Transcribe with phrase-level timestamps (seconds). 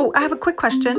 [0.00, 0.94] Oh, I have a quick question.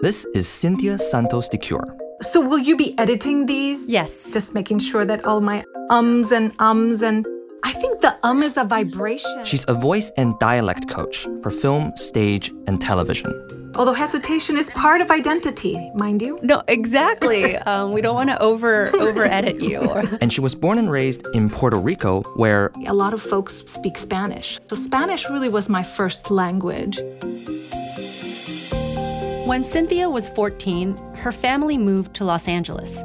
[0.00, 1.96] This is Cynthia Santos DeCure.
[2.20, 3.88] So, will you be editing these?
[3.88, 4.28] Yes.
[4.32, 7.24] Just making sure that all my ums and ums and
[7.62, 9.44] I think the um is a vibration.
[9.44, 13.30] She's a voice and dialect coach for film, stage, and television.
[13.76, 16.40] Although hesitation is part of identity, mind you.
[16.42, 17.56] No, exactly.
[17.70, 19.78] um, we don't want to over over edit you.
[20.20, 23.96] And she was born and raised in Puerto Rico, where A lot of folks speak
[23.96, 24.58] Spanish.
[24.68, 26.98] So, Spanish really was my first language.
[29.44, 33.00] When Cynthia was 14, her family moved to Los Angeles.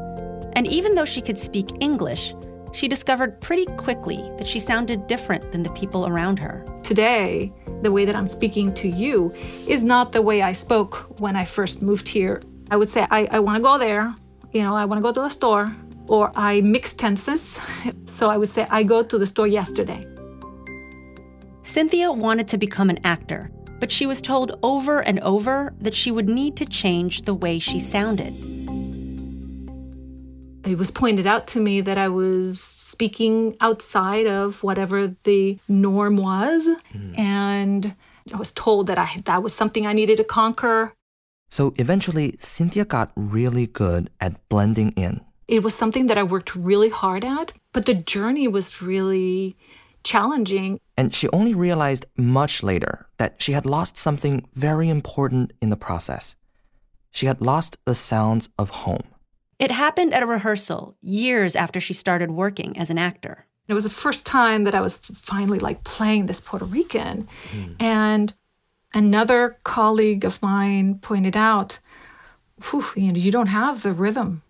[0.54, 2.36] And even though she could speak English,
[2.74, 6.64] she discovered pretty quickly that she sounded different than the people around her.
[6.84, 7.52] Today,
[7.82, 9.34] the way that I'm speaking to you
[9.66, 12.40] is not the way I spoke when I first moved here.
[12.70, 14.14] I would say, I, I want to go there,
[14.52, 15.76] you know, I want to go to the store,
[16.08, 17.60] or I mix tenses.
[18.06, 20.06] So I would say, I go to the store yesterday.
[21.64, 26.12] Cynthia wanted to become an actor, but she was told over and over that she
[26.12, 28.34] would need to change the way she sounded.
[30.66, 36.18] It was pointed out to me that I was speaking outside of whatever the norm
[36.18, 36.68] was.
[36.94, 37.18] Mm.
[37.18, 37.96] And
[38.34, 40.94] I was told that I, that was something I needed to conquer.
[41.50, 45.22] so eventually Cynthia got really good at blending in.
[45.48, 49.56] It was something that I worked really hard at, but the journey was really
[50.04, 50.82] challenging.
[50.98, 55.78] And she only realized much later that she had lost something very important in the
[55.78, 56.36] process.
[57.12, 59.04] She had lost the sounds of home.
[59.60, 63.46] It happened at a rehearsal years after she started working as an actor.
[63.68, 67.28] It was the first time that I was finally like playing this Puerto Rican.
[67.80, 68.34] And
[68.94, 71.80] another colleague of mine pointed out,
[72.96, 74.42] you know, you don't have the rhythm.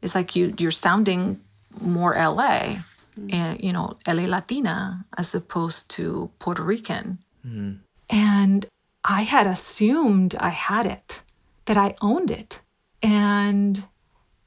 [0.00, 1.40] It's like you you're sounding
[1.80, 2.76] more LA,
[3.18, 3.34] Mm.
[3.34, 7.18] and you know, LA Latina as opposed to Puerto Rican.
[7.46, 7.80] Mm.
[8.08, 8.66] And
[9.04, 11.22] I had assumed I had it,
[11.66, 12.60] that I owned it.
[13.02, 13.84] And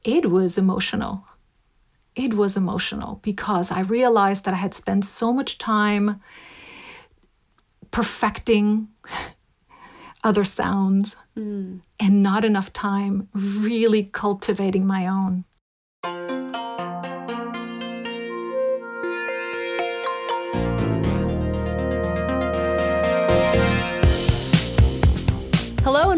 [0.04, 1.26] it was emotional
[2.16, 6.22] it was emotional because I realized that I had spent so much time
[7.92, 8.88] perfecting
[10.24, 11.82] other sounds mm.
[12.00, 15.44] and not enough time really cultivating my own.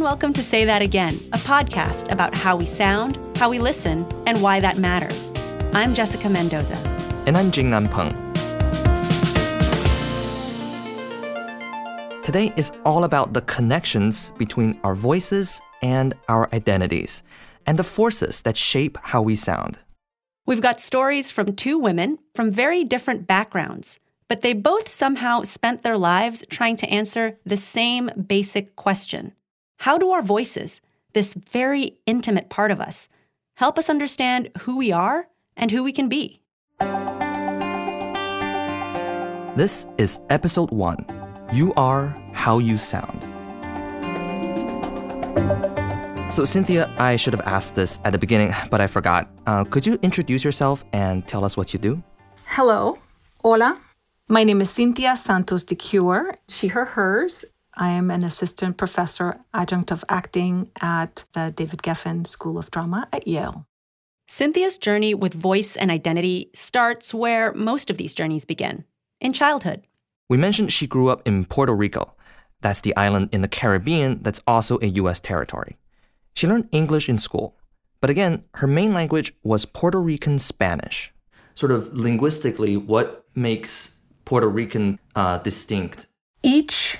[0.07, 4.41] Welcome to Say That Again, a podcast about how we sound, how we listen, and
[4.41, 5.29] why that matters.
[5.73, 6.77] I'm Jessica Mendoza.
[7.25, 8.13] And I'm Jingnan Peng.
[12.21, 17.21] Today is all about the connections between our voices and our identities,
[17.65, 19.77] and the forces that shape how we sound.
[20.45, 25.83] We've got stories from two women from very different backgrounds, but they both somehow spent
[25.83, 29.33] their lives trying to answer the same basic question
[29.77, 30.81] How do our voices,
[31.13, 33.09] this very intimate part of us,
[33.55, 36.41] help us understand who we are and who we can be?
[39.55, 41.05] This is episode one
[41.53, 43.21] You Are How You Sound.
[46.33, 49.29] So, Cynthia, I should have asked this at the beginning, but I forgot.
[49.45, 52.01] Uh, could you introduce yourself and tell us what you do?
[52.45, 52.97] Hello,
[53.41, 53.79] hola.
[54.27, 57.45] My name is Cynthia Santos DeCure, she, her, hers.
[57.79, 63.07] I am an assistant professor, adjunct of acting at the David Geffen School of Drama
[63.13, 63.67] at Yale.
[64.27, 68.83] Cynthia's journey with voice and identity starts where most of these journeys begin
[69.21, 69.85] in childhood.
[70.27, 72.15] We mentioned she grew up in Puerto Rico.
[72.61, 75.77] That's the island in the Caribbean that's also a US territory.
[76.33, 77.55] She learned English in school,
[78.01, 81.13] but again, her main language was Puerto Rican Spanish.
[81.53, 86.07] Sort of linguistically, what makes Puerto Rican uh, distinct?
[86.43, 86.97] Each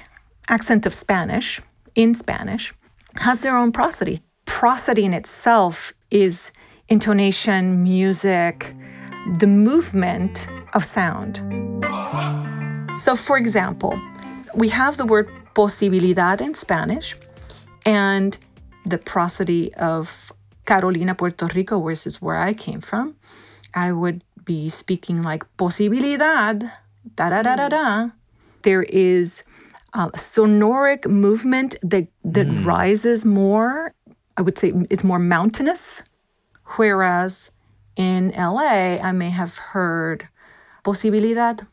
[0.50, 1.62] accent of Spanish,
[1.96, 2.74] in Spanish,
[3.16, 4.22] has their own prosody.
[4.46, 6.52] Prosody in itself is
[6.90, 8.74] intonation, music,
[9.40, 11.41] the movement of sound.
[13.00, 14.00] So, for example,
[14.56, 17.16] we have the word posibilidad in Spanish,
[17.85, 18.38] and
[18.85, 20.32] the prosody of
[20.66, 23.16] Carolina, Puerto Rico, which is where I came from.
[23.73, 26.72] I would be speaking like posibilidad,
[27.16, 28.09] da da da da da.
[28.64, 29.44] There is
[29.97, 33.94] uh, a sonoric movement that that rises more.
[34.38, 36.03] I would say it's more mountainous,
[36.78, 37.52] whereas
[37.96, 40.28] in LA, I may have heard
[40.84, 41.66] posibilidad,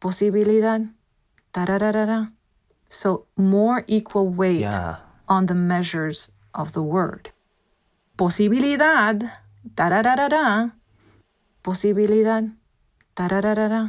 [0.00, 0.88] posibilidad,
[1.54, 2.20] da da da da da.
[2.88, 4.96] So more equal weight Yeah.
[5.28, 7.32] on the measures of the word.
[8.16, 9.18] Posibilidad,
[9.74, 10.70] da da da da da.
[11.62, 12.44] Posibilidad,
[13.16, 13.82] da da da da da.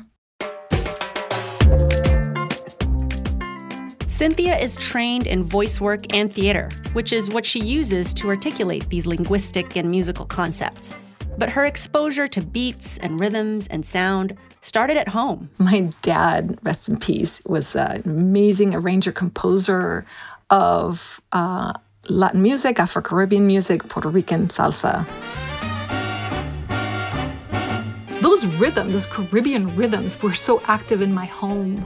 [4.18, 8.90] Cynthia is trained in voice work and theater, which is what she uses to articulate
[8.90, 10.96] these linguistic and musical concepts.
[11.38, 15.52] But her exposure to beats and rhythms and sound started at home.
[15.60, 20.04] My dad, rest in peace, was an amazing arranger composer
[20.50, 21.74] of uh,
[22.10, 25.06] Latin music, Afro Caribbean music, Puerto Rican salsa.
[28.22, 31.86] Those rhythms, those Caribbean rhythms, were so active in my home.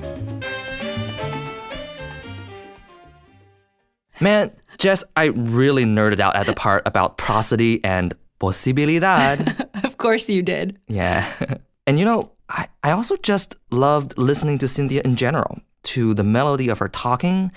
[4.21, 9.67] Man, Jess, I really nerded out at the part about prosody and posibilidad.
[9.83, 10.77] of course you did.
[10.87, 11.31] Yeah.
[11.87, 16.23] And you know, I, I also just loved listening to Cynthia in general, to the
[16.23, 17.51] melody of her talking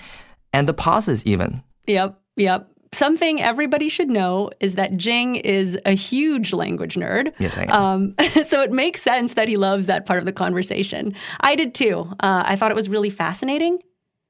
[0.51, 1.61] and the pauses, even.
[1.85, 2.67] Yep, yep.
[2.91, 7.33] Something everybody should know is that Jing is a huge language nerd.
[7.37, 7.71] Yes, I am.
[7.71, 8.15] Um,
[8.47, 11.13] so it makes sense that he loves that part of the conversation.
[11.41, 12.07] I did too.
[12.19, 13.79] Uh, I thought it was really fascinating.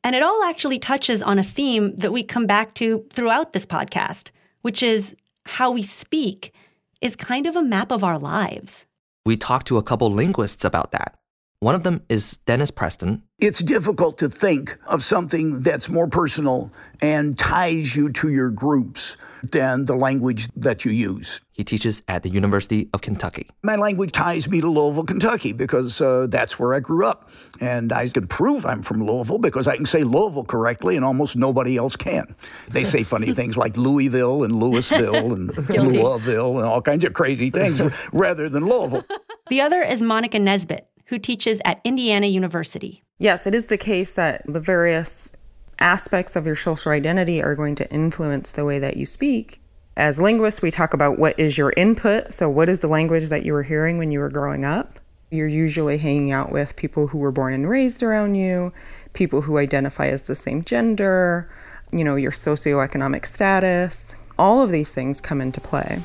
[0.06, 3.66] And it all actually touches on a theme that we come back to throughout this
[3.66, 4.30] podcast,
[4.62, 5.16] which is
[5.48, 6.54] how we speak
[7.02, 8.86] is kind of a map of our lives.
[9.26, 11.18] We talked to a couple linguists about that.
[11.60, 13.24] One of them is Dennis Preston.
[13.40, 16.72] It's difficult to think of something that's more personal
[17.02, 19.18] and ties you to your groups
[19.52, 21.42] than the language that you use.
[21.52, 23.50] He teaches at the University of Kentucky.
[23.64, 27.30] My language ties me to Louisville, Kentucky, because uh, that's where I grew up.
[27.62, 31.36] And I can prove I'm from Louisville because I can say Louisville correctly, and almost
[31.36, 32.36] nobody else can.
[32.70, 37.50] They say funny things like Louisville and Louisville and Louisville and all kinds of crazy
[37.50, 37.82] things
[38.14, 39.06] rather than Louisville.
[39.50, 43.04] The other is Monica Nesbitt, who teaches at Indiana University.
[43.18, 45.35] Yes, it is the case that the various
[45.80, 49.62] aspects of your social identity are going to influence the way that you speak.
[49.98, 52.34] As linguists, we talk about what is your input.
[52.34, 55.00] So, what is the language that you were hearing when you were growing up?
[55.32, 58.74] You're usually hanging out with people who were born and raised around you,
[59.14, 61.50] people who identify as the same gender,
[61.92, 64.16] you know, your socioeconomic status.
[64.38, 66.02] All of these things come into play.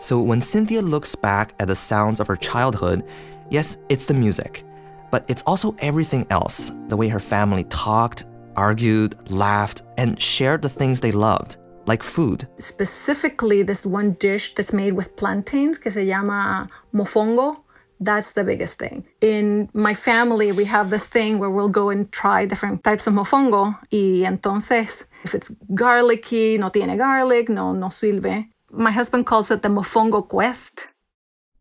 [0.00, 3.04] So when Cynthia looks back at the sounds of her childhood,
[3.50, 4.62] yes, it's the music,
[5.10, 8.24] but it's also everything else the way her family talked,
[8.56, 11.56] argued, laughed, and shared the things they loved,
[11.86, 12.46] like food.
[12.58, 17.58] Specifically, this one dish that's made with plantains, que se llama mofongo.
[18.00, 19.08] That's the biggest thing.
[19.20, 23.14] In my family, we have this thing where we'll go and try different types of
[23.14, 23.76] mofongo.
[23.90, 28.46] Y entonces, if it's garlicky, no tiene garlic, no, no sirve.
[28.70, 30.88] My husband calls it the mofongo quest.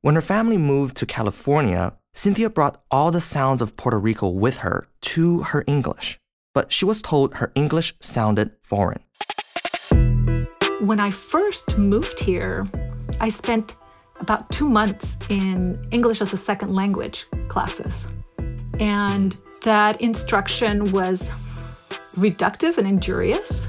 [0.01, 4.57] When her family moved to California, Cynthia brought all the sounds of Puerto Rico with
[4.57, 6.19] her to her English,
[6.53, 9.03] but she was told her English sounded foreign.
[10.79, 12.65] When I first moved here,
[13.19, 13.75] I spent
[14.19, 18.07] about two months in English as a second language classes.
[18.79, 21.29] And that instruction was
[22.15, 23.67] reductive and injurious.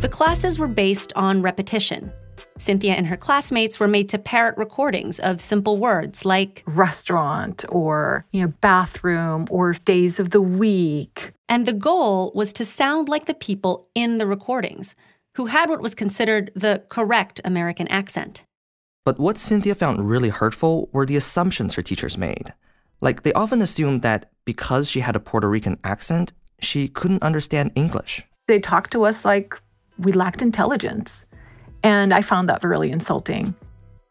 [0.00, 2.12] The classes were based on repetition.
[2.58, 8.26] Cynthia and her classmates were made to parrot recordings of simple words like restaurant or,
[8.32, 11.32] you know, bathroom or days of the week.
[11.48, 14.94] And the goal was to sound like the people in the recordings,
[15.36, 18.42] who had what was considered the correct American accent.
[19.04, 22.52] But what Cynthia found really hurtful were the assumptions her teachers made.
[23.00, 27.70] Like, they often assumed that because she had a Puerto Rican accent, she couldn't understand
[27.76, 28.24] English.
[28.48, 29.54] They talked to us like
[29.98, 31.24] we lacked intelligence.
[31.82, 33.54] And I found that really insulting.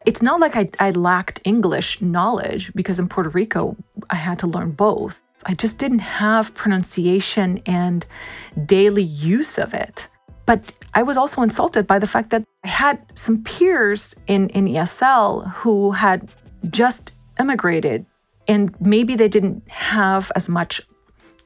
[0.06, 3.76] It's not like I, I lacked English knowledge because in Puerto Rico,
[4.10, 5.20] I had to learn both.
[5.44, 8.06] I just didn't have pronunciation and
[8.66, 10.08] daily use of it.
[10.46, 14.66] But I was also insulted by the fact that I had some peers in, in
[14.66, 16.32] ESL who had
[16.70, 18.06] just immigrated
[18.48, 20.80] and maybe they didn't have as much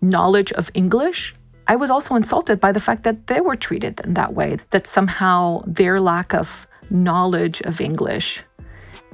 [0.01, 1.35] knowledge of English
[1.69, 4.87] I was also insulted by the fact that they were treated in that way, that
[4.87, 8.43] somehow their lack of knowledge of English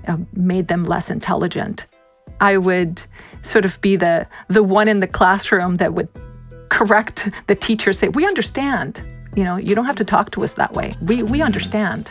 [0.07, 1.87] uh, made them less intelligent.
[2.41, 3.03] I would
[3.43, 6.09] sort of be the, the one in the classroom that would
[6.71, 9.05] correct the teacher, say, We understand.
[9.37, 10.93] You know, you don't have to talk to us that way.
[11.03, 12.11] We, we understand.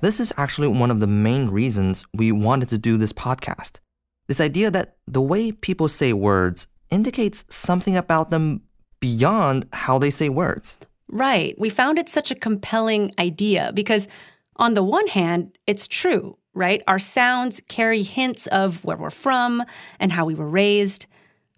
[0.00, 3.80] This is actually one of the main reasons we wanted to do this podcast.
[4.26, 8.62] This idea that the way people say words indicates something about them
[9.00, 10.76] beyond how they say words.
[11.08, 11.58] Right.
[11.58, 14.08] We found it such a compelling idea because,
[14.56, 16.82] on the one hand, it's true, right?
[16.88, 19.62] Our sounds carry hints of where we're from
[20.00, 21.06] and how we were raised.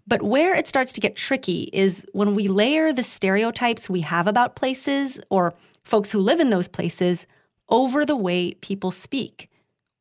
[0.05, 4.27] But where it starts to get tricky is when we layer the stereotypes we have
[4.27, 5.53] about places or
[5.83, 7.27] folks who live in those places
[7.69, 9.49] over the way people speak.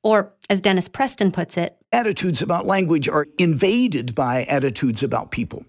[0.03, 5.65] Or, as Dennis Preston puts it, attitudes about language are invaded by attitudes about people.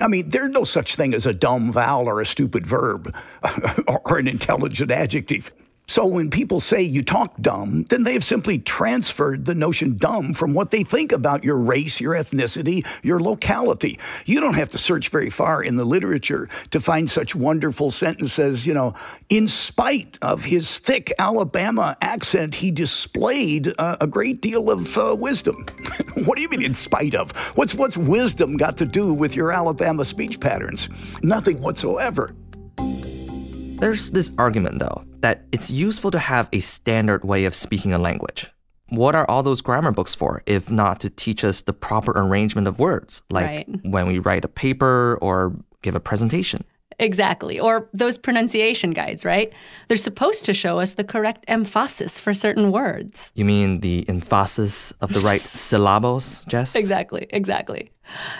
[0.00, 3.14] I mean, there's no such thing as a dumb vowel or a stupid verb
[3.86, 5.52] or an intelligent adjective.
[5.86, 10.32] So when people say you talk dumb, then they have simply transferred the notion dumb
[10.32, 13.98] from what they think about your race, your ethnicity, your locality.
[14.24, 18.66] You don't have to search very far in the literature to find such wonderful sentences,
[18.66, 18.94] you know,
[19.28, 25.14] in spite of his thick Alabama accent, he displayed uh, a great deal of uh,
[25.14, 25.66] wisdom.
[26.24, 27.32] what do you mean in spite of?
[27.56, 30.88] What's what's wisdom got to do with your Alabama speech patterns?
[31.22, 32.34] Nothing whatsoever.
[32.76, 37.98] There's this argument, though, that it's useful to have a standard way of speaking a
[37.98, 38.50] language.
[38.90, 42.68] What are all those grammar books for if not to teach us the proper arrangement
[42.68, 43.68] of words, like Right.
[43.94, 46.62] when we write a paper or give a presentation?
[46.98, 47.58] Exactly.
[47.58, 49.50] Or those pronunciation guides, right?
[49.88, 53.32] They're supposed to show us the correct emphasis for certain words.
[53.34, 56.76] You mean the emphasis of the right syllables, Jess?
[56.76, 57.90] Exactly, exactly.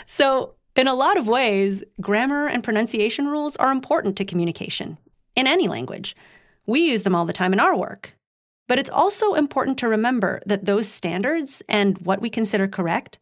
[0.05, 4.99] So, in a lot of ways, grammar and pronunciation rules are important to communication
[5.35, 6.15] in any language.
[6.65, 8.13] We use them all the time in our work.
[8.67, 13.19] But it's also important to remember that those standards and what we consider correct,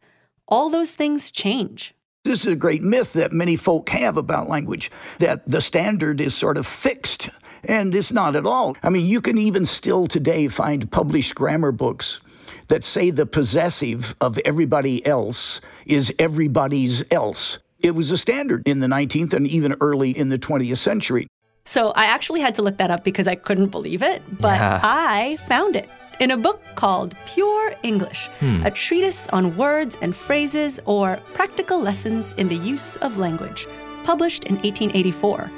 [0.48, 1.94] all those things change.
[2.24, 6.34] This is a great myth that many folk have about language that the standard is
[6.34, 7.28] sort of fixed.
[7.62, 8.76] And it's not at all.
[8.82, 12.20] I mean, you can even still today find published grammar books
[12.68, 17.58] that say the possessive of everybody else is everybody's else.
[17.78, 21.26] It was a standard in the 19th and even early in the 20th century.
[21.66, 24.80] So I actually had to look that up because I couldn't believe it, but Yeah.
[24.82, 25.88] I found it
[26.20, 28.64] in a book called Pure English, hmm.
[28.64, 33.66] a treatise on words and phrases or practical lessons in the use of language,
[34.04, 35.50] published in 1884.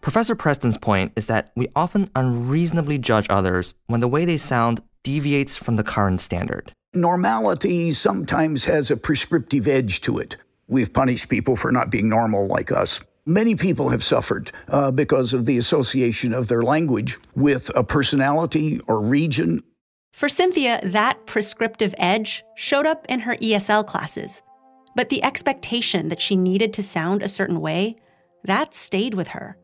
[0.00, 4.82] Professor Preston's point is that we often unreasonably judge others when the way they sound
[5.02, 6.72] deviates from the current standard.
[6.94, 10.36] Normality sometimes has a prescriptive edge to it.
[10.68, 13.00] We've punished people for not being normal like us.
[13.26, 18.80] Many people have suffered uh, because of the association of their language with a personality
[18.86, 19.62] or region.
[20.12, 24.42] For Cynthia, that prescriptive edge showed up in her ESL classes.
[24.96, 27.96] But the expectation that she needed to sound a certain way,
[28.44, 29.56] that stayed with her.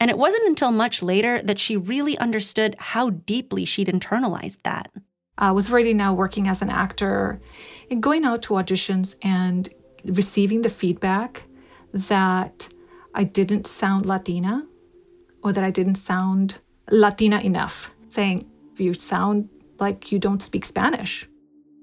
[0.00, 4.90] And it wasn't until much later that she really understood how deeply she'd internalized that.
[5.38, 7.40] I was already now working as an actor
[7.90, 9.68] and going out to auditions and
[10.04, 11.44] receiving the feedback
[11.92, 12.68] that
[13.14, 14.66] I didn't sound Latina
[15.42, 21.28] or that I didn't sound Latina enough, saying, you sound like you don't speak Spanish.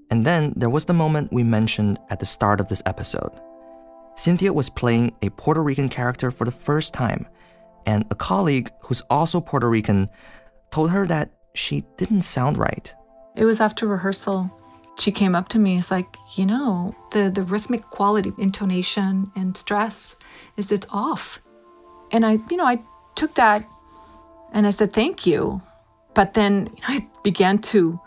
[0.10, 3.32] And then there was the moment we mentioned at the start of this episode.
[4.16, 7.28] Cynthia was playing a Puerto Rican character for the first time,
[7.86, 10.10] and a colleague who's also Puerto Rican
[10.72, 12.94] told her that she didn't sound right.
[13.36, 14.52] It was after rehearsal.
[15.00, 15.78] She came up to me.
[15.78, 20.16] It's like, you know, the, the rhythmic quality, intonation, and stress
[20.58, 21.40] is it's off.
[22.12, 22.80] And I, you know, I
[23.16, 23.66] took that
[24.52, 25.62] and I said, thank you.
[26.14, 28.00] But then you know, I began to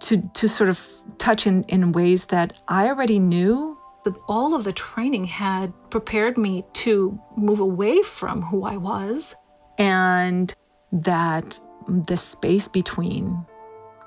[0.00, 0.88] to to sort of
[1.18, 6.36] touch in, in ways that I already knew that all of the training had prepared
[6.38, 9.34] me to move away from who I was
[9.78, 10.54] and
[10.92, 13.44] that the space between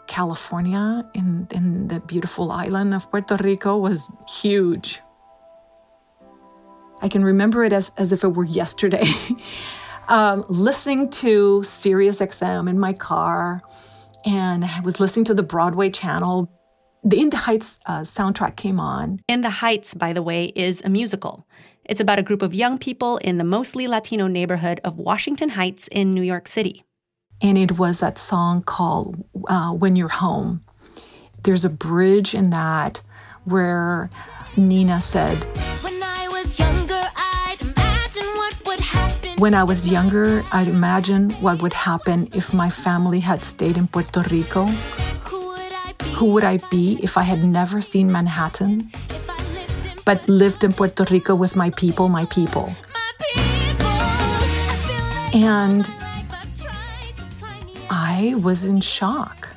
[0.09, 4.99] California and, and the beautiful island of Puerto Rico was huge.
[7.01, 9.07] I can remember it as, as if it were yesterday.
[10.09, 13.61] um, listening to Sirius XM in my car,
[14.25, 16.51] and I was listening to the Broadway channel.
[17.03, 20.81] The In the Heights uh, soundtrack came on, In the Heights, by the way, is
[20.83, 21.47] a musical.
[21.85, 25.87] It's about a group of young people in the mostly Latino neighborhood of Washington Heights
[25.91, 26.83] in New York City.
[27.41, 30.61] And it was that song called uh, When You're Home.
[31.43, 33.01] There's a bridge in that
[33.45, 34.09] where
[34.57, 35.37] Nina said,
[35.81, 39.29] When I was younger, I'd imagine what would happen.
[39.37, 43.87] When I was younger, I'd imagine what would happen if my family had stayed in
[43.87, 44.65] Puerto Rico.
[44.65, 46.11] Who would I be?
[46.11, 51.05] Who would I be if I had never seen Manhattan, lived but lived in Puerto
[51.09, 52.73] Rico with my people, my people?
[52.93, 53.89] my people?
[55.33, 55.89] And
[58.19, 59.47] I was in shock.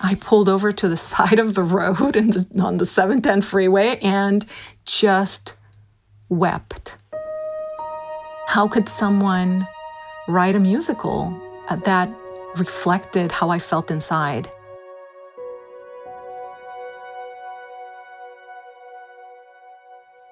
[0.00, 4.44] I pulled over to the side of the road and on the 710 freeway and
[4.84, 5.54] just
[6.28, 6.96] wept.
[8.48, 9.68] How could someone
[10.26, 11.32] write a musical
[11.84, 12.10] that
[12.56, 14.50] reflected how I felt inside?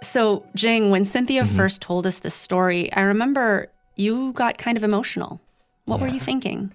[0.03, 1.57] So, Jing, when Cynthia mm-hmm.
[1.57, 5.41] first told us this story, I remember you got kind of emotional.
[5.85, 6.73] What were you thinking?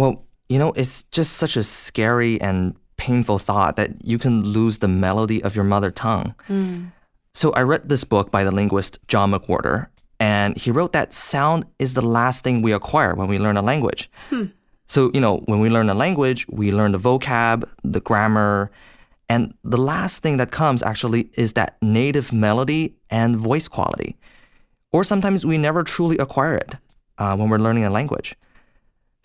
[0.00, 4.78] Well, you know, it's just such a scary and painful thought that you can lose
[4.78, 6.34] the melody of your mother tongue.
[7.34, 9.88] So I read this book by the linguist John McWhorter,
[10.18, 13.62] and he wrote that sound is the last thing we acquire when we learn a
[13.62, 14.10] language.
[14.88, 18.70] So, you know, when we learn a language, we learn the vocab, the grammar,
[19.28, 24.16] and the last thing that comes actually is that native melody and voice quality.
[24.92, 26.74] Or sometimes we never truly acquire it
[27.18, 28.34] uh, when we're learning a language.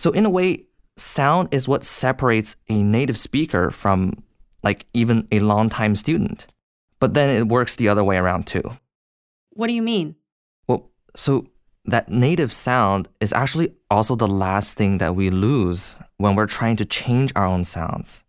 [0.06, 4.22] So, in a way, sound is what separates a native speaker from,
[4.62, 6.46] like, even a longtime student.
[7.00, 8.62] But then it works the other way around too.
[9.54, 10.16] What do you mean?
[10.68, 11.48] Well, so
[11.86, 16.76] that native sound is actually also the last thing that we lose when we're trying
[16.76, 18.24] to change our own sounds.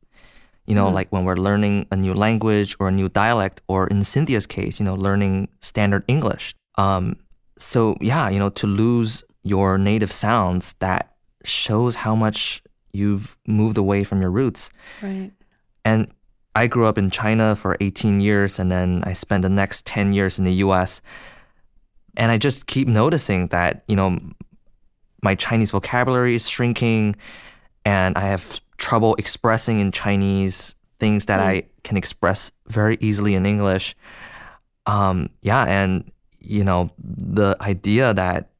[0.64, 4.02] You know, like when we're learning a new language or a new dialect, or in
[4.02, 6.54] Cynthia's case, you know, learning standard English.
[6.78, 7.16] Um,
[7.58, 11.12] so yeah, you know, to lose your native sounds, that
[11.46, 12.62] shows how much
[12.92, 14.70] you've moved away from your roots.
[15.02, 15.32] Right.
[15.84, 16.10] And
[16.54, 20.12] I grew up in China for 18 years and then I spent the next 10
[20.12, 21.00] years in the US.
[22.16, 24.18] And I just keep noticing that, you know,
[25.22, 27.16] my Chinese vocabulary is shrinking
[27.84, 33.44] and I have trouble expressing in Chinese things that I can express very easily in
[33.44, 33.94] English.
[34.86, 36.10] Um, yeah, and
[36.40, 38.50] you know, the idea that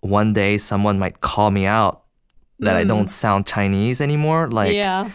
[0.00, 2.02] one day someone might call me out
[2.60, 5.10] that I don't sound Chinese anymore, like yeah.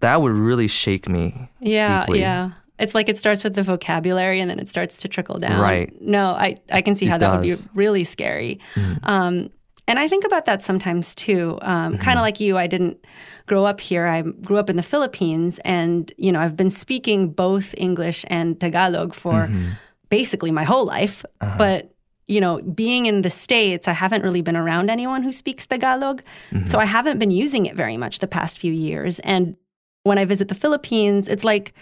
[0.00, 1.48] that would really shake me.
[1.60, 2.20] Yeah, deeply.
[2.20, 2.50] yeah.
[2.78, 5.58] It's like it starts with the vocabulary and then it starts to trickle down.
[5.60, 5.90] Right.
[6.00, 8.60] No, I, I can see It how that would be really scary.
[9.02, 9.48] Um,
[9.88, 11.58] and I think about that sometimes too.
[11.62, 12.02] Um, Mm-hmm.
[12.02, 12.98] Kind of like you, I didn't
[13.46, 14.06] grow up here.
[14.06, 18.58] I grew up in the Philippines, and you know I've been speaking both English and
[18.60, 19.70] Tagalog for Mm-hmm.
[20.10, 21.24] basically my whole life.
[21.40, 21.54] Uh-huh.
[21.56, 21.94] But
[22.28, 26.22] you know, being in the states, I haven't really been around anyone who speaks Tagalog,
[26.52, 26.66] Mm-hmm.
[26.66, 29.20] so I haven't been using it very much the past few years.
[29.20, 29.56] And
[30.02, 31.72] when I visit the Philippines, it's like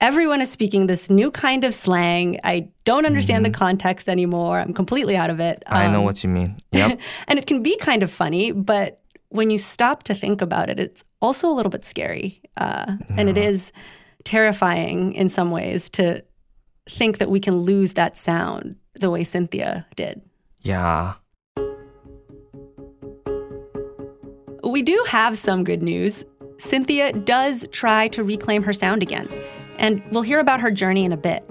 [0.00, 2.38] everyone is speaking this new kind of slang.
[2.44, 4.58] I don't understand the context anymore.
[4.60, 5.62] I'm completely out of it.
[5.66, 5.74] Mm-hmm.
[5.76, 6.56] I know Um, what you mean.
[6.72, 6.98] Yep.
[7.28, 10.78] and it can be kind of funny, but when you stop to think about it,
[10.80, 12.40] it's also a little bit scary.
[12.56, 13.72] Uh, And it is
[14.24, 16.22] terrifying in some ways to
[16.88, 20.22] think that we can lose that sound the way Cynthia did.
[20.60, 21.14] yeah.
[24.64, 26.24] We do have some good news.
[26.58, 29.28] Cynthia does try to reclaim her sound again,
[29.76, 31.44] and we'll hear about her journey in a bit.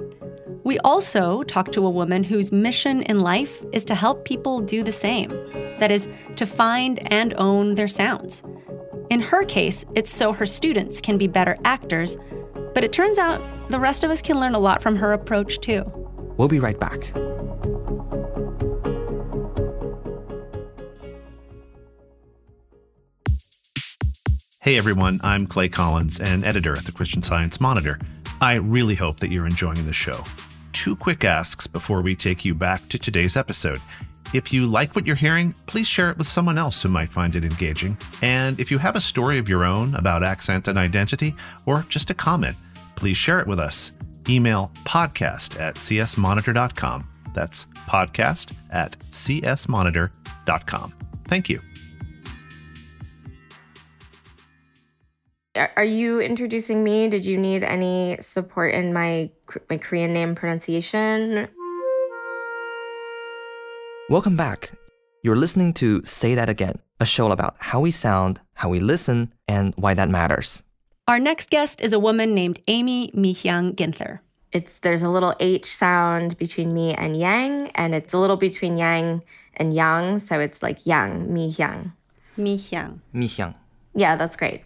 [0.63, 4.81] We also talk to a woman whose mission in life is to help people do
[4.81, 5.29] the same
[5.79, 8.43] that is, to find and own their sounds.
[9.09, 12.17] In her case, it's so her students can be better actors,
[12.73, 15.59] but it turns out the rest of us can learn a lot from her approach
[15.59, 15.83] too.
[16.37, 17.11] We'll be right back.
[24.71, 27.99] Hey everyone, I'm Clay Collins, an editor at the Christian Science Monitor.
[28.39, 30.23] I really hope that you're enjoying the show.
[30.71, 33.81] Two quick asks before we take you back to today's episode.
[34.34, 37.36] If you like what you're hearing, please share it with someone else who might find
[37.36, 37.97] it engaging.
[38.21, 42.10] And if you have a story of your own about accent and identity, or just
[42.10, 42.55] a comment,
[42.95, 43.91] please share it with us.
[44.29, 47.10] Email podcast at csmonitor.com.
[47.34, 50.93] That's podcast at csmonitor.com.
[51.25, 51.60] Thank you.
[55.57, 57.09] Are are you introducing me?
[57.09, 59.29] Did you need any support in my
[59.69, 61.49] my Korean name pronunciation?
[64.07, 64.71] Welcome back.
[65.23, 69.33] You're listening to Say That Again, a show about how we sound, how we listen,
[69.45, 70.63] and why that matters.
[71.09, 74.19] Our next guest is a woman named Amy Mihyang Ginther.
[74.53, 78.77] It's there's a little H sound between me and yang, and it's a little between
[78.77, 79.21] yang
[79.55, 81.91] and yang, so it's like yang, mi yang.
[82.37, 83.01] Mihyang.
[83.11, 83.55] Mi Hyung.
[83.93, 84.63] Yeah, that's great.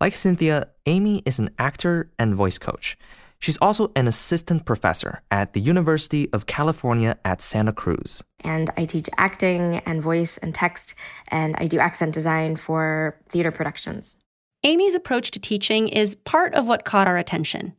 [0.00, 2.96] Like Cynthia, Amy is an actor and voice coach.
[3.38, 8.24] She's also an assistant professor at the University of California at Santa Cruz.
[8.42, 10.94] And I teach acting and voice and text,
[11.28, 14.16] and I do accent design for theater productions.
[14.64, 17.74] Amy's approach to teaching is part of what caught our attention.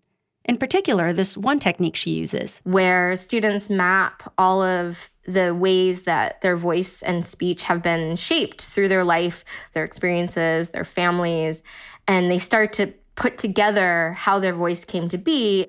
[0.46, 2.62] In particular, this one technique she uses.
[2.64, 8.62] where students map all of the ways that their voice and speech have been shaped
[8.62, 11.62] through their life, their experiences, their families,
[12.08, 15.68] and they start to put together how their voice came to be.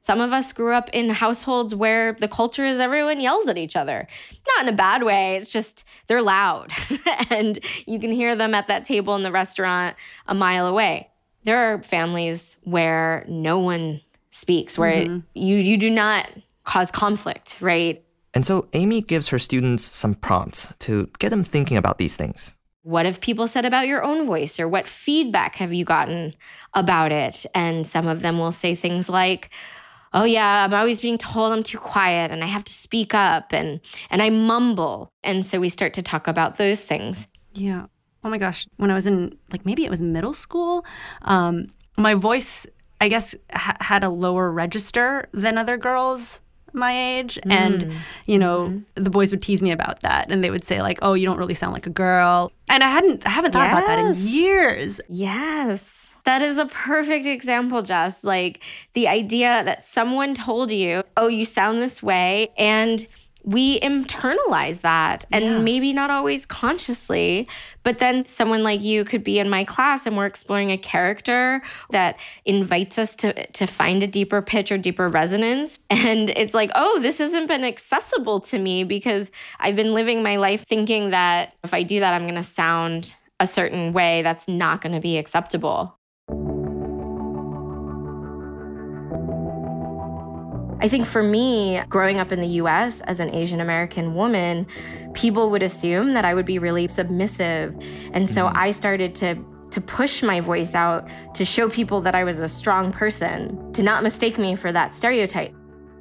[0.00, 3.74] Some of us grew up in households where the culture is everyone yells at each
[3.74, 4.06] other.
[4.46, 6.70] Not in a bad way, it's just they're loud
[7.30, 9.96] and you can hear them at that table in the restaurant
[10.28, 11.10] a mile away.
[11.44, 14.00] There are families where no one
[14.30, 15.18] speaks, where mm-hmm.
[15.34, 16.28] you you do not
[16.64, 18.04] cause conflict, right?
[18.34, 22.55] And so Amy gives her students some prompts to get them thinking about these things.
[22.86, 26.34] What have people said about your own voice or what feedback have you gotten
[26.72, 27.44] about it?
[27.52, 29.50] And some of them will say things like,
[30.12, 33.52] oh yeah i'm always being told i'm too quiet and i have to speak up
[33.52, 37.86] and and i mumble and so we start to talk about those things Yeah.
[38.22, 38.66] Oh my gosh.
[38.76, 40.84] When I was in, like, maybe it was middle school,
[41.22, 42.66] um, my voice,
[43.00, 46.40] I guess, ha- had a lower register than other girls
[46.76, 47.38] my age.
[47.44, 47.50] Mm.
[47.50, 49.02] And, you know, mm-hmm.
[49.02, 50.30] the boys would tease me about that.
[50.30, 52.52] And they would say, like, oh, you don't really sound like a girl.
[52.68, 55.00] And I hadn't, I haven't thought about that in years.
[55.08, 58.62] yes that is a perfect example jess like
[58.92, 63.06] the idea that someone told you oh you sound this way and
[63.46, 67.48] we internalize that and maybe not always consciously
[67.84, 71.62] but then someone like you could be in my class and we're exploring a character
[71.90, 75.78] that invites us to to find a deeper pitch or deeper resonance.
[76.06, 79.30] And it's like oh this hasn't been accessible to me because
[79.60, 83.14] i've been living my life thinking that if i do that i'm going to sound
[83.40, 85.98] a certain way that's not going to be acceptable
[90.86, 94.68] I think for me, growing up in the US as an Asian American woman,
[95.14, 97.74] people would assume that I would be really submissive.
[98.12, 99.34] And so I started to
[99.72, 103.82] to push my voice out to show people that I was a strong person, to
[103.82, 105.52] not mistake me for that stereotype.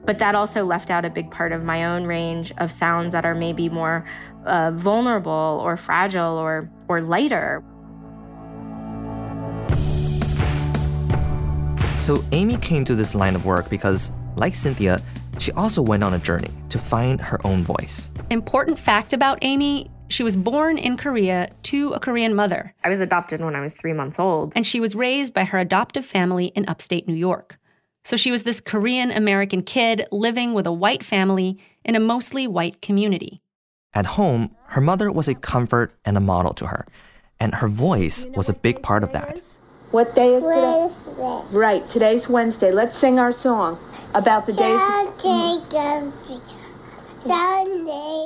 [0.06, 3.26] But that also left out a big part of my own range of sounds that
[3.26, 4.06] are maybe more
[4.46, 7.64] uh, vulnerable or fragile or or lighter.
[12.02, 15.02] So Amy came to this line of work because, like Cynthia,
[15.40, 18.10] she also went on a journey to find her own voice.
[18.30, 23.02] Important fact about Amy she was born in Korea to a Korean mother, I was
[23.02, 24.54] adopted when I was three months old.
[24.56, 27.58] and she was raised by her adoptive family in upstate New York.
[28.04, 32.46] So she was this Korean American kid living with a white family in a mostly
[32.46, 33.42] white community.
[33.94, 36.86] At home, her mother was a comfort and a model to her,
[37.40, 39.40] and her voice was a big part of that.
[39.90, 41.42] What day is today?
[41.52, 42.72] Right, today's Wednesday.
[42.72, 43.80] Let's sing our song
[44.14, 44.80] about the days.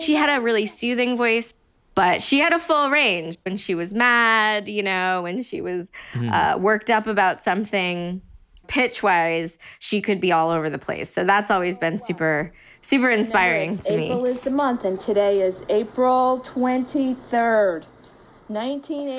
[0.03, 1.53] She had a really soothing voice,
[1.95, 3.37] but she had a full range.
[3.43, 8.21] When she was mad, you know, when she was uh, worked up about something,
[8.67, 11.09] pitch wise, she could be all over the place.
[11.09, 14.05] So that's always been super, super inspiring to April me.
[14.05, 17.98] April is the month, and today is April 23rd, 1980.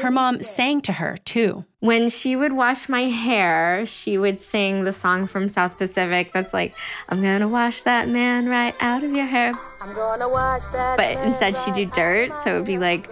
[0.00, 1.64] Her mom sang to her, too.
[1.78, 6.52] When she would wash my hair, she would sing the song from South Pacific that's
[6.52, 6.74] like,
[7.08, 9.54] I'm gonna wash that man right out of your hair.
[9.80, 10.96] I'm gonna wash that.
[10.96, 12.36] But instead, she'd do dirt.
[12.38, 13.08] So it would be like,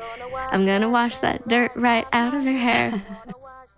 [0.51, 2.93] I'm gonna wash that dirt right out of your hair.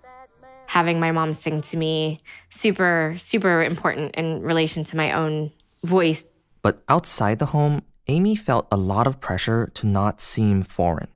[0.66, 5.52] Having my mom sing to me, super, super important in relation to my own
[5.84, 6.26] voice.
[6.62, 11.08] But outside the home, Amy felt a lot of pressure to not seem foreign.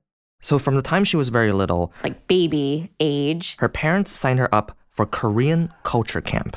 [0.45, 3.57] So from the time she was very little, like baby age.
[3.61, 6.55] her parents signed her up for Korean culture camp.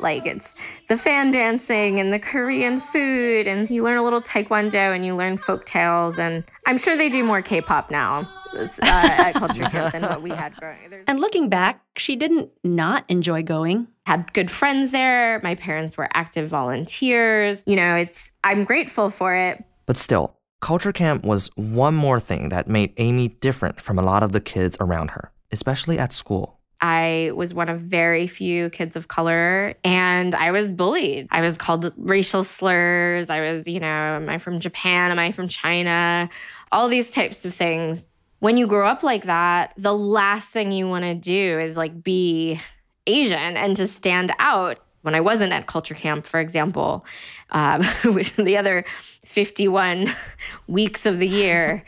[0.00, 0.54] Like it's
[0.88, 5.14] the fan dancing and the Korean food, and you learn a little taekwondo and you
[5.14, 6.18] learn folk tales.
[6.18, 10.22] And I'm sure they do more K-pop now it's, uh, at culture camp than what
[10.22, 10.78] we had growing.
[10.88, 13.88] There's And looking back, she didn't not enjoy going.
[14.06, 15.38] had good friends there.
[15.42, 17.62] My parents were active volunteers.
[17.66, 19.62] You know, it's I'm grateful for it.
[19.84, 24.22] But still, culture camp was one more thing that made Amy different from a lot
[24.22, 26.58] of the kids around her, especially at school.
[26.80, 31.28] I was one of very few kids of color and I was bullied.
[31.30, 33.28] I was called racial slurs.
[33.28, 35.10] I was, you know, am I from Japan?
[35.10, 36.30] Am I from China?
[36.72, 38.06] All these types of things.
[38.38, 42.02] When you grow up like that, the last thing you want to do is like
[42.02, 42.60] be
[43.06, 44.78] Asian and to stand out.
[45.02, 47.04] When I wasn't at culture camp, for example,
[47.50, 48.84] um, which the other
[49.24, 50.08] 51
[50.66, 51.84] weeks of the year,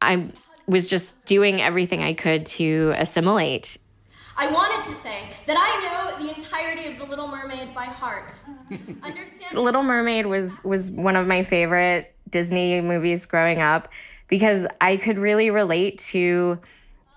[0.00, 0.28] I
[0.66, 3.78] was just doing everything I could to assimilate
[4.38, 8.34] I wanted to say that I know the entirety of The Little Mermaid by heart.
[9.02, 9.52] Understand?
[9.52, 13.88] The Little Mermaid was was one of my favorite Disney movies growing up
[14.28, 16.58] because I could really relate to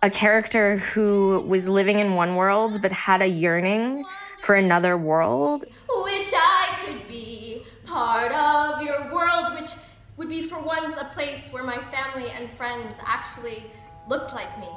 [0.02, 4.06] a character who was living in one world but had a yearning
[4.42, 5.66] for another world.
[5.90, 9.70] Wish I could be part of your world, which
[10.18, 13.64] would be for once a place where my family and friends actually
[14.08, 14.68] looked like me.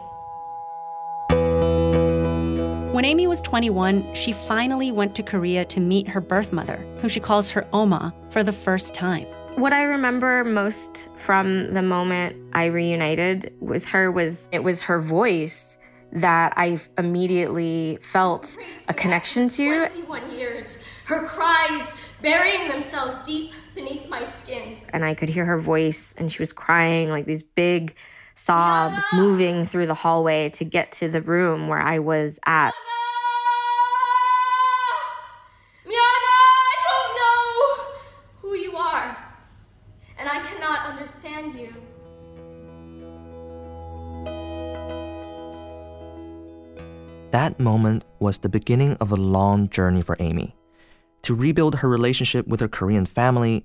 [2.93, 7.09] When Amy was 21, she finally went to Korea to meet her birth mother, who
[7.09, 9.25] she calls her Oma, for the first time.
[9.57, 15.01] What I remember most from the moment I reunited with her was it was her
[15.01, 15.77] voice
[16.13, 18.57] that I immediately felt
[18.89, 21.89] a connection to 21 years, her cries
[22.21, 24.77] burying themselves deep beneath my skin.
[24.91, 27.97] and I could hear her voice and she was crying like these big
[28.35, 32.73] sobs, moving through the hallway to get to the room where I was at.
[35.87, 37.85] Miana, I don't know
[38.41, 39.17] who you are,
[40.19, 41.72] and I cannot understand you.
[47.33, 50.55] That moment was the beginning of a long journey for Amy
[51.23, 53.65] to rebuild her relationship with her Korean family,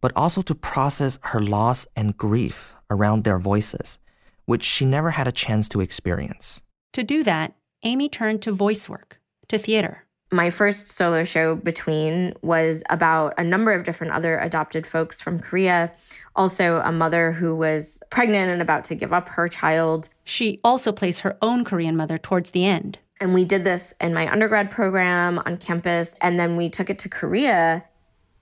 [0.00, 3.98] but also to process her loss and grief around their voices,
[4.44, 6.60] which she never had a chance to experience.
[6.92, 10.04] To do that, Amy turned to voice work, to theater.
[10.30, 15.40] My first solo show, Between, was about a number of different other adopted folks from
[15.40, 15.90] Korea.
[16.36, 20.08] Also, a mother who was pregnant and about to give up her child.
[20.22, 22.98] She also plays her own Korean mother towards the end.
[23.20, 26.14] And we did this in my undergrad program on campus.
[26.20, 27.84] And then we took it to Korea.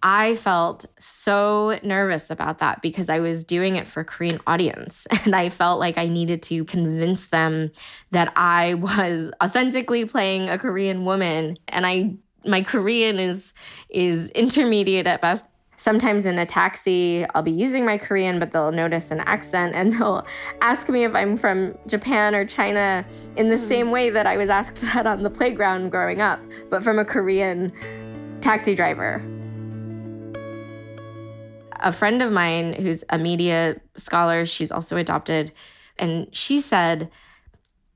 [0.02, 5.06] I felt so nervous about that because I was doing it for a Korean audience.
[5.24, 7.72] And I felt like I needed to convince them
[8.10, 11.58] that I was authentically playing a Korean woman.
[11.68, 13.52] And I my Korean is
[13.88, 18.72] is intermediate at best sometimes in a taxi, I'll be using my Korean, but they'll
[18.72, 20.26] notice an accent and they'll
[20.60, 23.62] ask me if I'm from Japan or China in the hmm.
[23.62, 27.04] same way that I was asked that on the playground growing up, but from a
[27.04, 27.72] Korean
[28.40, 29.22] taxi driver.
[31.80, 35.52] A friend of mine who's a media scholar, she's also adopted,
[35.98, 37.10] and she said,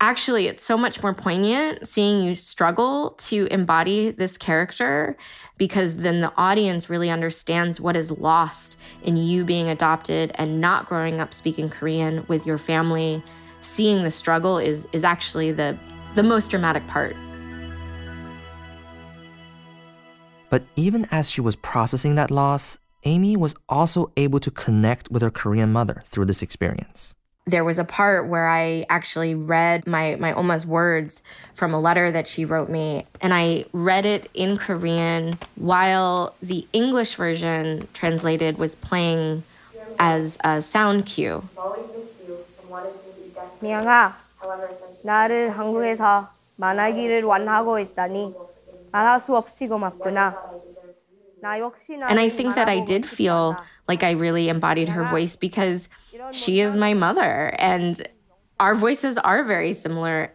[0.00, 5.14] actually it's so much more poignant seeing you struggle to embody this character
[5.58, 10.86] because then the audience really understands what is lost in you being adopted and not
[10.86, 13.22] growing up speaking Korean with your family.
[13.60, 15.76] Seeing the struggle is is actually the
[16.14, 17.14] the most dramatic part.
[20.48, 25.22] But even as she was processing that loss, Amy was also able to connect with
[25.22, 27.14] her Korean mother through this experience
[27.49, 31.21] there was a part where I actually read my my Oma's words
[31.53, 36.67] from a letter that she wrote me, and I read it in Korean while the
[36.73, 39.43] English version translated was playing
[39.99, 41.43] as a sound cue.
[43.62, 44.15] 미영아,
[45.03, 48.36] 나를 한국에서 만나기를 원하고 있다니
[48.91, 50.48] 말할 수 없이 고맙구나.
[52.11, 53.57] And I think that I did feel
[53.88, 55.88] like I really embodied her voice because
[56.33, 58.07] she is my mother and
[58.59, 60.33] our voices are very similar.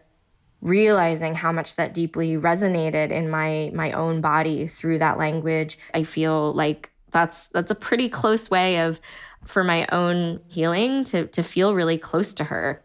[0.62, 6.02] Realizing how much that deeply resonated in my my own body through that language, I
[6.02, 9.00] feel like that's that's a pretty close way of
[9.44, 12.82] for my own healing to to feel really close to her.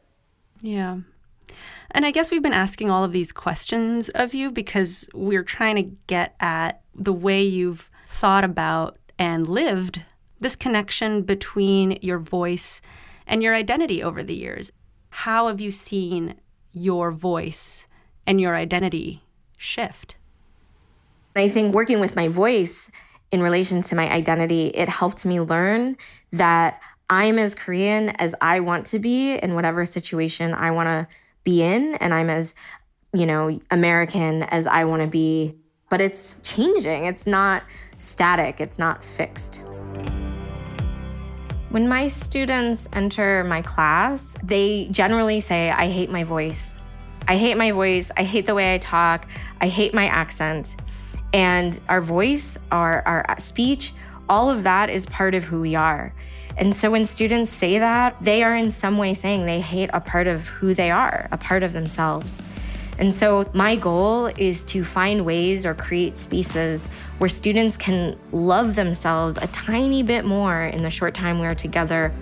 [0.61, 0.99] Yeah.
[1.91, 5.75] And I guess we've been asking all of these questions of you because we're trying
[5.75, 10.03] to get at the way you've thought about and lived
[10.39, 12.81] this connection between your voice
[13.25, 14.71] and your identity over the years.
[15.09, 16.35] How have you seen
[16.71, 17.87] your voice
[18.27, 19.23] and your identity
[19.57, 20.15] shift?
[21.35, 22.91] I think working with my voice
[23.31, 25.95] in relation to my identity, it helped me learn
[26.33, 31.15] that I'm as Korean as I want to be in whatever situation I want to
[31.43, 32.53] be in, and I'm as,
[33.13, 35.55] you know, American as I want to be.
[35.91, 37.05] But it's changing.
[37.05, 37.63] It's not
[37.97, 39.61] static, it's not fixed.
[41.69, 46.77] When my students enter my class, they generally say, I hate my voice.
[47.27, 48.09] I hate my voice.
[48.15, 49.29] I hate the way I talk.
[49.59, 50.77] I hate my accent.
[51.33, 53.93] And our voice, our, our speech,
[54.29, 56.13] all of that is part of who we are.
[56.57, 59.99] And so when students say that, they are in some way saying they hate a
[59.99, 62.41] part of who they are, a part of themselves.
[63.01, 66.85] And so, my goal is to find ways or create spaces
[67.17, 71.55] where students can love themselves a tiny bit more in the short time we are
[71.55, 72.13] together.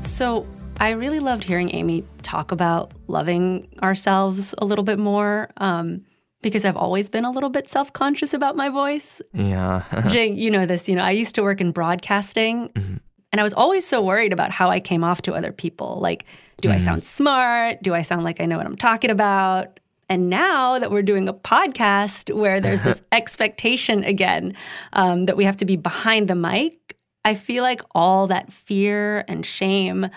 [0.00, 0.48] So,
[0.80, 5.50] I really loved hearing Amy talk about loving ourselves a little bit more.
[5.58, 6.06] Um,
[6.40, 9.20] because I've always been a little bit self conscious about my voice.
[9.34, 9.82] Yeah.
[10.08, 10.88] Jay, you know this.
[10.88, 12.96] You know, I used to work in broadcasting, mm-hmm.
[13.32, 15.98] and I was always so worried about how I came off to other people.
[16.00, 16.24] Like,
[16.60, 16.76] do mm-hmm.
[16.76, 17.82] I sound smart?
[17.82, 19.80] Do I sound like I know what I'm talking about?
[20.08, 24.54] And now that we're doing a podcast where there's this expectation again
[24.92, 29.24] um, that we have to be behind the mic, I feel like all that fear
[29.26, 30.08] and shame,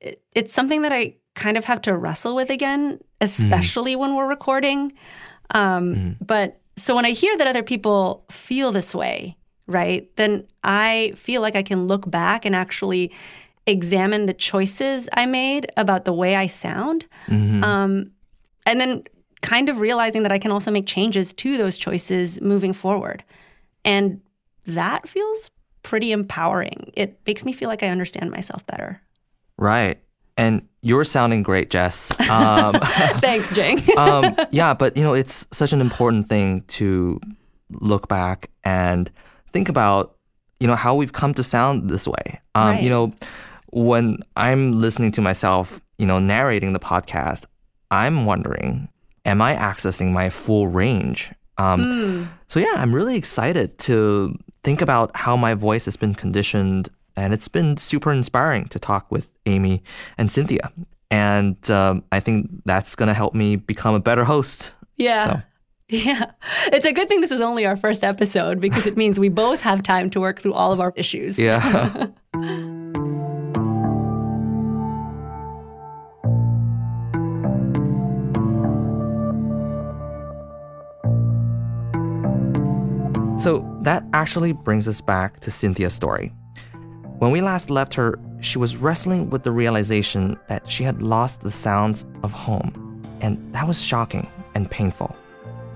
[0.00, 3.98] it, it's something that I kind of have to wrestle with again, especially mm.
[3.98, 4.92] when we're recording.
[5.50, 6.16] Um, mm.
[6.24, 11.40] But so when I hear that other people feel this way, right, then I feel
[11.40, 13.10] like I can look back and actually
[13.66, 17.06] examine the choices I made about the way I sound.
[17.28, 17.64] Mm-hmm.
[17.64, 18.10] Um,
[18.66, 19.04] and then
[19.42, 23.22] kind of realizing that I can also make changes to those choices moving forward.
[23.84, 24.20] And
[24.66, 25.50] that feels
[25.82, 26.90] pretty empowering.
[26.94, 29.02] It makes me feel like I understand myself better.
[29.58, 30.00] Right.
[30.36, 32.10] And you're sounding great, Jess.
[32.28, 32.74] Um,
[33.18, 33.80] Thanks, Jing.
[33.96, 37.20] um, yeah, but you know, it's such an important thing to
[37.70, 39.10] look back and
[39.52, 40.16] think about,
[40.58, 42.40] you know, how we've come to sound this way.
[42.54, 42.82] Um, Right.
[42.82, 43.12] You know,
[43.74, 47.44] when I'm listening to myself, you know, narrating the podcast,
[47.90, 48.88] I'm wondering,
[49.24, 51.32] am I accessing my full range?
[51.58, 56.88] Um, So yeah, I'm really excited to think about how my voice has been conditioned,
[57.16, 59.82] and it's been super inspiring to talk with Amy
[60.18, 60.72] and Cynthia.
[61.10, 64.72] And um, I think that's gonna help me become a better host.
[64.96, 65.24] Yeah.
[65.24, 65.42] So.
[65.90, 66.24] Yeah.
[66.72, 69.60] It's a good thing this is only our first episode because it means we both
[69.60, 71.38] have time to work through all of our issues.
[71.38, 72.06] Yeah.
[83.44, 86.32] so that actually brings us back to Cynthia's story.
[87.18, 91.42] When we last left her, she was wrestling with the realization that she had lost
[91.42, 93.02] the sounds of home.
[93.20, 95.14] And that was shocking and painful.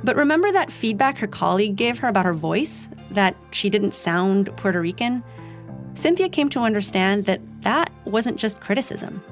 [0.03, 4.57] But remember that feedback her colleague gave her about her voice, that she didn't sound
[4.57, 5.23] Puerto Rican?
[5.95, 9.23] Cynthia came to understand that that wasn't just criticism,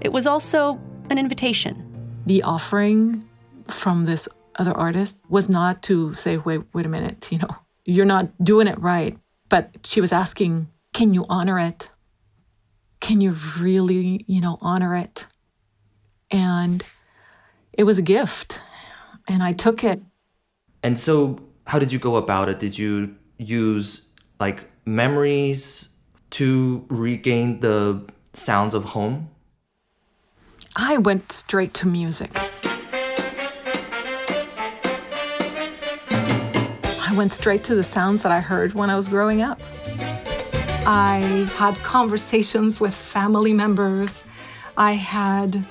[0.00, 0.80] it was also
[1.10, 1.80] an invitation.
[2.26, 3.24] The offering
[3.68, 8.04] from this other artist was not to say, wait, wait a minute, you know, you're
[8.04, 9.18] not doing it right.
[9.48, 11.90] But she was asking, can you honor it?
[13.00, 15.26] Can you really, you know, honor it?
[16.30, 16.82] And
[17.72, 18.60] it was a gift.
[19.28, 20.00] And I took it.
[20.82, 22.58] And so, how did you go about it?
[22.58, 25.90] Did you use like memories
[26.30, 29.30] to regain the sounds of home?
[30.76, 32.36] I went straight to music.
[37.14, 39.60] I went straight to the sounds that I heard when I was growing up.
[40.84, 44.24] I had conversations with family members.
[44.76, 45.64] I had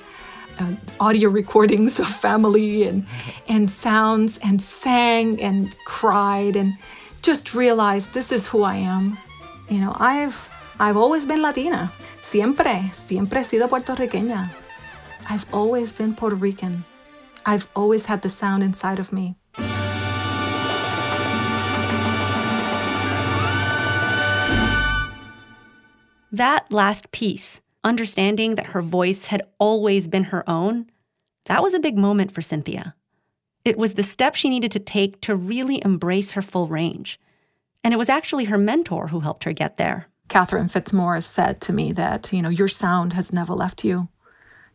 [0.58, 3.06] uh, audio recordings of family and
[3.46, 6.72] and sounds and sang and cried and
[7.20, 9.18] just realized this is who I am.
[9.68, 10.48] You know, I've
[10.80, 11.92] I've always been Latina.
[12.22, 14.50] Siempre, siempre he sido puertorriqueña.
[15.28, 16.86] I've always been Puerto Rican.
[17.44, 19.36] I've always had the sound inside of me.
[26.34, 30.90] That last piece, understanding that her voice had always been her own,
[31.44, 32.96] that was a big moment for Cynthia.
[33.64, 37.20] It was the step she needed to take to really embrace her full range.
[37.84, 40.08] And it was actually her mentor who helped her get there.
[40.28, 44.08] Catherine Fitzmaurice said to me that, you know, your sound has never left you.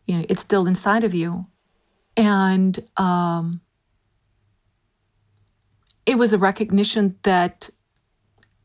[0.06, 1.46] You know, it's still inside of you.
[2.16, 3.60] And um,
[6.06, 7.68] it was a recognition that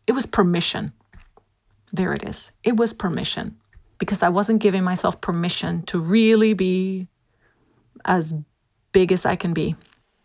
[0.08, 0.94] it was permission.
[1.92, 2.52] There it is.
[2.64, 3.58] It was permission
[4.00, 7.08] because I wasn't giving myself permission to really be
[8.04, 8.34] as
[8.92, 9.76] big as I can be.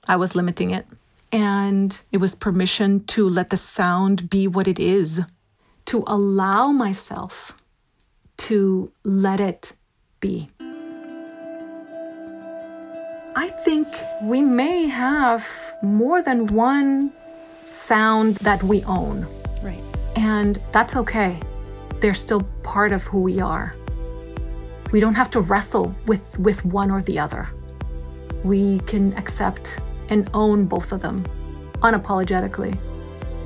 [0.09, 0.87] I was limiting it.
[1.33, 5.20] And it was permission to let the sound be what it is,
[5.87, 7.53] to allow myself
[8.38, 9.75] to let it
[10.18, 10.51] be.
[13.37, 13.87] I think
[14.23, 15.46] we may have
[15.83, 17.12] more than one
[17.64, 19.27] sound that we own.
[19.62, 19.83] Right.
[20.16, 21.38] And that's okay.
[22.00, 23.74] They're still part of who we are.
[24.90, 27.48] We don't have to wrestle with, with one or the other.
[28.42, 31.24] We can accept and own both of them
[31.82, 32.78] unapologetically.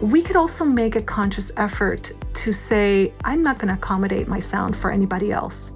[0.01, 4.39] We could also make a conscious effort to say, I'm not going to accommodate my
[4.39, 5.73] sound for anybody else.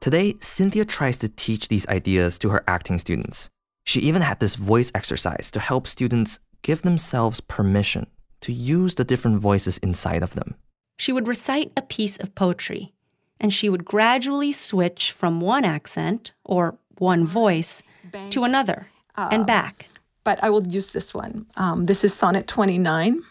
[0.00, 3.48] Today, Cynthia tries to teach these ideas to her acting students.
[3.84, 8.06] She even had this voice exercise to help students give themselves permission
[8.40, 10.54] to use the different voices inside of them.
[10.98, 12.92] She would recite a piece of poetry,
[13.40, 17.82] and she would gradually switch from one accent or one voice
[18.30, 19.88] to another and back.
[20.24, 21.46] But I will use this one.
[21.56, 23.22] Um, this is Sonnet 29.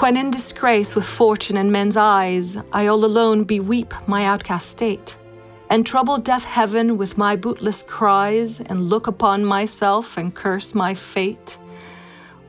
[0.00, 5.16] When in disgrace with fortune and men's eyes, I all alone beweep my outcast state,
[5.68, 10.94] and trouble deaf heaven with my bootless cries, and look upon myself and curse my
[10.94, 11.58] fate,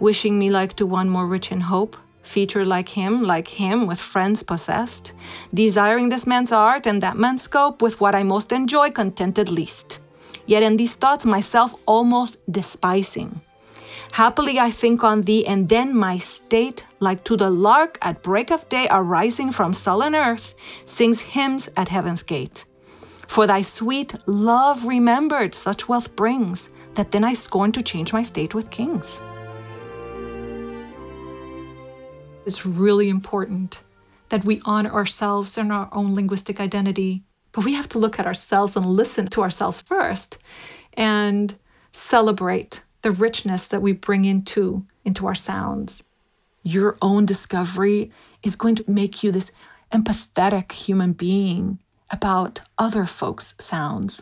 [0.02, 3.99] wishing me like to one more rich in hope, feature like him, like him, with
[3.99, 5.14] friends possessed,
[5.54, 9.99] desiring this man's art and that man's scope, with what I most enjoy, contented least.
[10.47, 13.41] Yet in these thoughts myself almost despising.
[14.12, 18.52] Happily I think on thee, and then my state, like to the lark at break
[18.52, 22.66] of day arising from sullen earth, sings hymns at heaven's gate.
[23.28, 28.24] For thy sweet love remembered such wealth brings, that then I scorn to change my
[28.24, 29.22] state with kings.
[32.46, 33.84] It's really important
[34.30, 37.24] that we honor ourselves and our own linguistic identity.
[37.52, 40.38] But we have to look at ourselves and listen to ourselves first
[40.94, 41.56] and
[41.92, 46.04] celebrate the richness that we bring into, into our sounds.
[46.64, 48.12] Your own discovery
[48.42, 49.52] is going to make you this
[49.92, 51.80] empathetic human being
[52.10, 54.22] about other folks' sounds.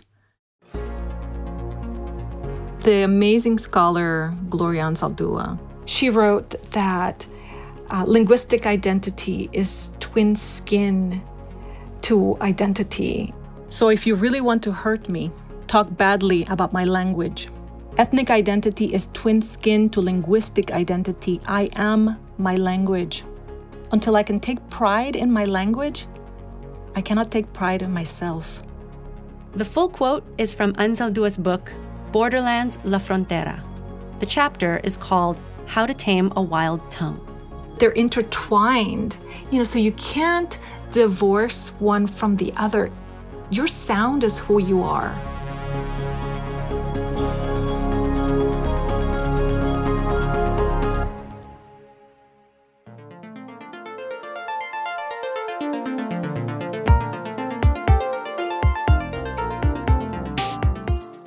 [2.81, 7.27] The amazing scholar Gloria Anzaldúa, she wrote that
[7.91, 11.21] uh, linguistic identity is twin skin
[12.01, 13.33] to identity.
[13.69, 15.31] So if you really want to hurt me,
[15.67, 17.47] talk badly about my language.
[17.97, 21.41] Ethnic identity is twin skin to linguistic identity.
[21.47, 23.23] I am my language.
[23.91, 26.07] Until I can take pride in my language,
[26.95, 28.63] I cannot take pride in myself.
[29.53, 31.71] The full quote is from Anzaldúa's book,
[32.11, 33.59] Borderlands La Frontera.
[34.19, 37.28] The chapter is called How to Tame a Wild Tongue.
[37.79, 39.15] They're intertwined,
[39.51, 40.59] you know, so you can't
[40.91, 42.91] divorce one from the other.
[43.49, 45.15] Your sound is who you are.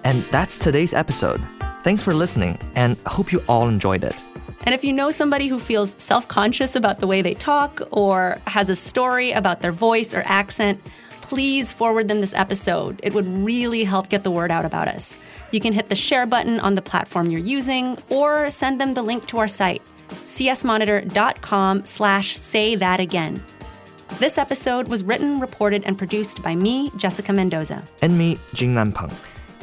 [0.04, 1.40] And that's today's episode.
[1.82, 4.22] Thanks for listening, and hope you all enjoyed it.
[4.64, 8.40] And if you know somebody who feels self conscious about the way they talk or
[8.46, 10.80] has a story about their voice or accent,
[11.20, 13.00] please forward them this episode.
[13.02, 15.16] It would really help get the word out about us.
[15.50, 19.02] You can hit the share button on the platform you're using or send them the
[19.02, 19.82] link to our site,
[20.28, 23.42] csmonitor.com slash say that again.
[24.18, 27.82] This episode was written, reported, and produced by me, Jessica Mendoza.
[28.02, 29.10] And me, Jingnan Peng.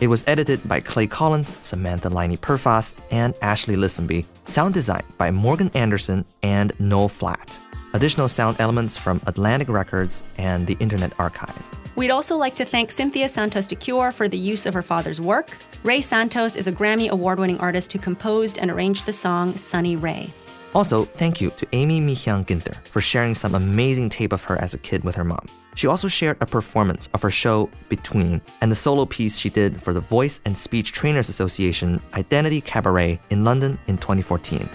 [0.01, 4.25] It was edited by Clay Collins, Samantha Laine Perfas, and Ashley Listenby.
[4.45, 7.59] Sound design by Morgan Anderson and Noel Flatt.
[7.93, 11.61] Additional sound elements from Atlantic Records and the Internet Archive.
[11.97, 15.57] We'd also like to thank Cynthia Santos DeCure for the use of her father's work.
[15.83, 19.97] Ray Santos is a Grammy award winning artist who composed and arranged the song Sunny
[19.97, 20.31] Ray.
[20.73, 24.73] Also, thank you to Amy Mihyang Ginther for sharing some amazing tape of her as
[24.73, 25.45] a kid with her mom.
[25.75, 29.81] She also shared a performance of her show Between and the solo piece she did
[29.81, 34.69] for the Voice and Speech Trainers Association Identity Cabaret in London in 2014.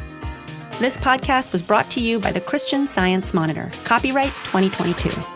[0.80, 5.34] This podcast was brought to you by the Christian Science Monitor, copyright 2022.